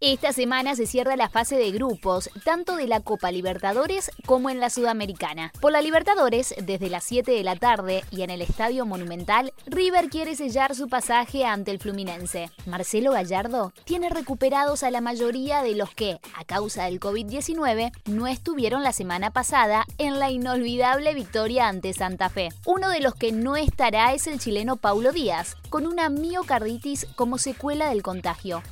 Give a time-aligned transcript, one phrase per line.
[0.00, 4.60] Esta semana se cierra la fase de grupos, tanto de la Copa Libertadores como en
[4.60, 5.50] la Sudamericana.
[5.60, 10.08] Por la Libertadores, desde las 7 de la tarde y en el Estadio Monumental, River
[10.08, 12.48] quiere sellar su pasaje ante el Fluminense.
[12.64, 18.28] Marcelo Gallardo tiene recuperados a la mayoría de los que, a causa del COVID-19, no
[18.28, 22.50] estuvieron la semana pasada en la inolvidable victoria ante Santa Fe.
[22.66, 27.36] Uno de los que no estará es el chileno Paulo Díaz, con una miocarditis como
[27.36, 28.62] secuela del contagio.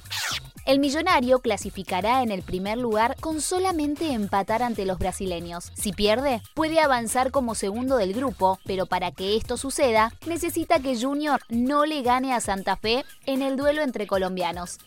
[0.67, 5.71] El millonario clasificará en el primer lugar con solamente empatar ante los brasileños.
[5.75, 11.01] Si pierde, puede avanzar como segundo del grupo, pero para que esto suceda, necesita que
[11.01, 14.79] Junior no le gane a Santa Fe en el duelo entre colombianos.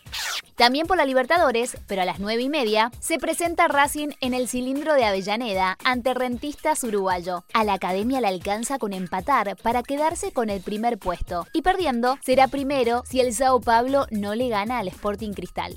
[0.56, 4.46] También por la Libertadores, pero a las 9 y media, se presenta Racing en el
[4.46, 7.44] cilindro de Avellaneda ante Rentistas Uruguayo.
[7.54, 11.46] A la academia le alcanza con empatar para quedarse con el primer puesto.
[11.54, 15.69] Y perdiendo, será primero si el Sao Pablo no le gana al Sporting Cristal.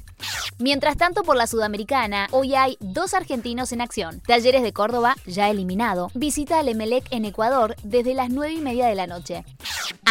[0.60, 4.22] Mientras tanto, por la Sudamericana, hoy hay dos argentinos en acción.
[4.22, 8.88] Talleres de Córdoba, ya eliminado, visita al Emelec en Ecuador desde las 9 y media
[8.88, 9.44] de la noche.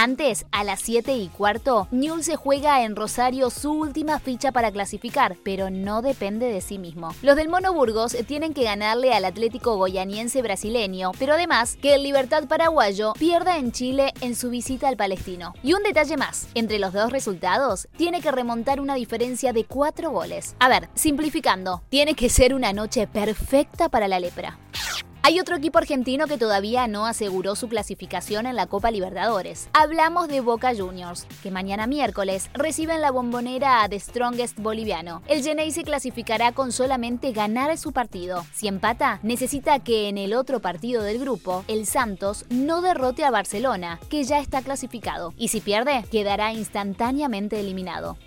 [0.03, 4.72] Antes, a las 7 y cuarto, Newell se juega en Rosario su última ficha para
[4.72, 7.14] clasificar, pero no depende de sí mismo.
[7.22, 12.03] Los del Mono Burgos tienen que ganarle al Atlético Goyaniense brasileño, pero además que el
[12.03, 15.55] Libertad paraguayo pierda en Chile en su visita al palestino.
[15.62, 20.11] Y un detalle más, entre los dos resultados, tiene que remontar una diferencia de 4
[20.11, 20.56] goles.
[20.58, 24.58] A ver, simplificando, tiene que ser una noche perfecta para la lepra.
[25.24, 29.68] Hay otro equipo argentino que todavía no aseguró su clasificación en la Copa Libertadores.
[29.72, 35.22] Hablamos de Boca Juniors, que mañana miércoles reciben la bombonera The Strongest boliviano.
[35.28, 38.44] El Genei se clasificará con solamente ganar su partido.
[38.52, 43.30] Si empata, necesita que en el otro partido del grupo, el Santos no derrote a
[43.30, 45.34] Barcelona, que ya está clasificado.
[45.36, 48.18] Y si pierde, quedará instantáneamente eliminado.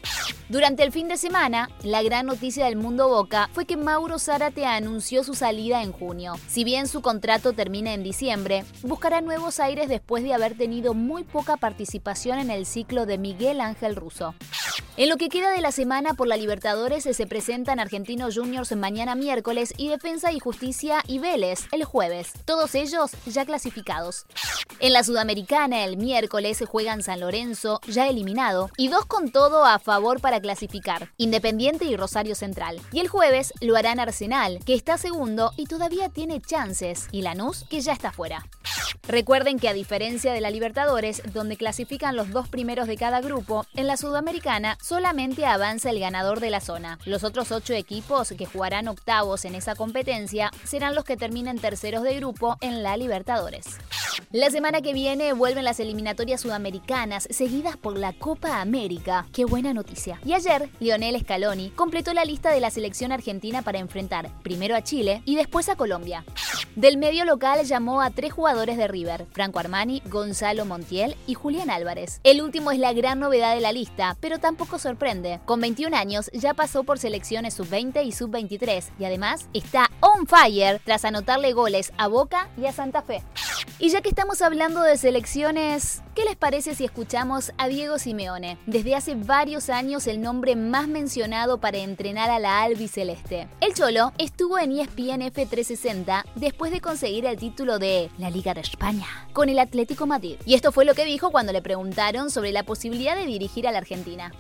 [0.48, 4.68] Durante el fin de semana, la gran noticia del mundo Boca fue que Mauro Zárate
[4.68, 6.36] anunció su salida en junio.
[6.48, 11.24] Si bien su contrato termina en diciembre, buscará nuevos aires después de haber tenido muy
[11.24, 14.36] poca participación en el ciclo de Miguel Ángel Russo.
[14.98, 19.14] En lo que queda de la semana por la Libertadores se presentan Argentinos Juniors mañana
[19.14, 24.26] miércoles y Defensa y Justicia y Vélez el jueves, todos ellos ya clasificados.
[24.80, 29.80] En la Sudamericana el miércoles juegan San Lorenzo, ya eliminado, y dos con todo a
[29.80, 32.80] favor para clasificar, Independiente y Rosario Central.
[32.94, 37.66] Y el jueves lo harán Arsenal, que está segundo y todavía tiene chances, y Lanús,
[37.70, 38.46] que ya está fuera.
[39.08, 43.66] Recuerden que a diferencia de la Libertadores, donde clasifican los dos primeros de cada grupo,
[43.76, 47.00] en la Sudamericana solamente avanza el ganador de la zona.
[47.06, 52.04] Los otros ocho equipos que jugarán octavos en esa competencia serán los que terminen terceros
[52.04, 53.80] de grupo en la Libertadores.
[54.32, 59.26] La semana que viene vuelven las eliminatorias sudamericanas, seguidas por la Copa América.
[59.34, 60.20] ¡Qué buena noticia!
[60.24, 64.84] Y ayer, Lionel Scaloni completó la lista de la selección argentina para enfrentar primero a
[64.84, 66.24] Chile y después a Colombia.
[66.76, 71.70] Del medio local llamó a tres jugadores de River, Franco Armani, Gonzalo Montiel y Julián
[71.70, 72.20] Álvarez.
[72.24, 75.40] El último es la gran novedad de la lista, pero tampoco sorprende.
[75.46, 80.82] Con 21 años ya pasó por selecciones sub-20 y sub-23 y además está on fire
[80.84, 83.24] tras anotarle goles a Boca y a Santa Fe.
[83.78, 88.58] Y ya que estamos hablando de selecciones, ¿qué les parece si escuchamos a Diego Simeone?
[88.66, 93.50] Desde hace varios años el nombre más mencionado para entrenar a la albiceleste.
[93.60, 98.62] El Cholo estuvo en ESPN F360 después de conseguir el título de la Liga de
[98.62, 100.38] España con el Atlético Madrid.
[100.46, 103.74] Y esto fue lo que dijo cuando le preguntaron sobre la posibilidad de dirigir a
[103.74, 104.32] la Argentina.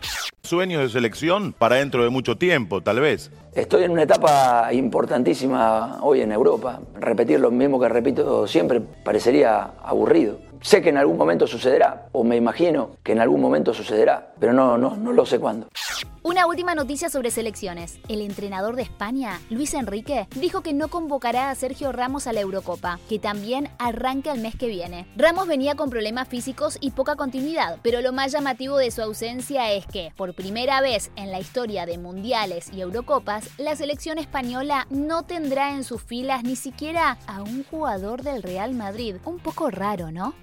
[0.45, 3.31] Sueños de selección para dentro de mucho tiempo, tal vez.
[3.55, 6.79] Estoy en una etapa importantísima hoy en Europa.
[6.99, 10.37] Repetir lo mismo que repito siempre parecería aburrido.
[10.61, 14.53] Sé que en algún momento sucederá, o me imagino que en algún momento sucederá, pero
[14.53, 15.67] no, no, no lo sé cuándo.
[16.25, 17.99] Una última noticia sobre selecciones.
[18.07, 22.41] El entrenador de España, Luis Enrique, dijo que no convocará a Sergio Ramos a la
[22.41, 25.05] Eurocopa, que también arranca el mes que viene.
[25.15, 29.71] Ramos venía con problemas físicos y poca continuidad, pero lo más llamativo de su ausencia
[29.71, 34.87] es que, por primera vez en la historia de mundiales y Eurocopas, la selección española
[34.89, 39.17] no tendrá en sus filas ni siquiera a un jugador del Real Madrid.
[39.25, 40.33] Un poco raro, ¿no?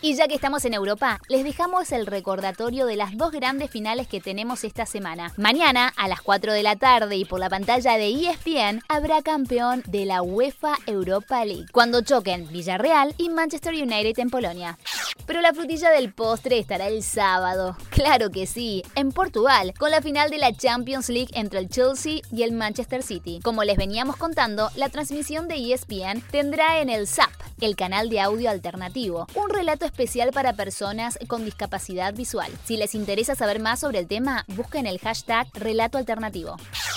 [0.00, 4.06] Y ya que estamos en Europa, les dejamos el recordatorio de las dos grandes finales
[4.06, 5.32] que tenemos esta semana.
[5.36, 9.82] Mañana, a las 4 de la tarde y por la pantalla de ESPN, habrá campeón
[9.88, 14.78] de la UEFA Europa League, cuando choquen Villarreal y Manchester United en Polonia.
[15.26, 17.76] Pero la frutilla del postre estará el sábado.
[17.90, 22.20] Claro que sí, en Portugal, con la final de la Champions League entre el Chelsea
[22.32, 23.40] y el Manchester City.
[23.42, 28.20] Como les veníamos contando, la transmisión de ESPN tendrá en el SAP, el canal de
[28.20, 32.50] audio alternativo, un relato especial para personas con discapacidad visual.
[32.64, 36.56] Si les interesa saber más sobre el tema, busquen el hashtag relato alternativo.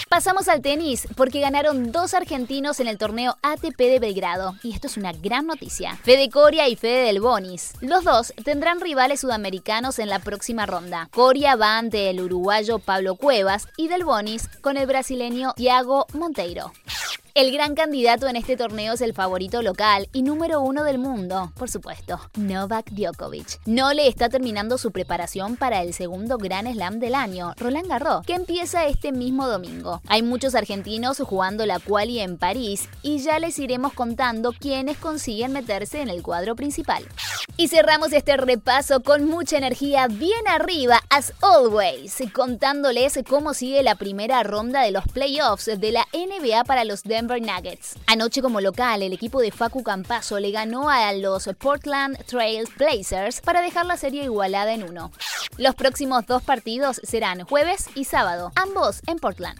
[0.10, 4.56] Pasamos al tenis porque ganaron dos argentinos en el torneo ATP de Belgrado.
[4.62, 5.96] Y esto es una gran noticia.
[6.04, 7.74] Fede Coria y Fede Del Bonis.
[7.80, 11.08] Los dos tendrán rivales sudamericanos en la próxima ronda.
[11.12, 16.74] Coria va ante el uruguayo Pablo Cuevas y Del Bonis con el brasileño Thiago Monteiro.
[17.34, 21.54] El gran candidato en este torneo es el favorito local y número uno del mundo,
[21.56, 23.62] por supuesto, Novak Djokovic.
[23.66, 28.26] No le está terminando su preparación para el segundo Gran Slam del año, Roland Garros,
[28.26, 30.02] que empieza este mismo domingo.
[30.08, 35.54] Hay muchos argentinos jugando la quali en París y ya les iremos contando quiénes consiguen
[35.54, 37.08] meterse en el cuadro principal.
[37.56, 43.96] Y cerramos este repaso con mucha energía bien arriba, as always, contándoles cómo sigue la
[43.96, 47.21] primera ronda de los playoffs de la NBA para los Denver
[48.08, 53.42] Anoche como local, el equipo de Facu Campaso le ganó a los Portland Trail Blazers
[53.42, 55.12] para dejar la serie igualada en uno.
[55.58, 59.60] Los próximos dos partidos serán jueves y sábado, ambos en Portland.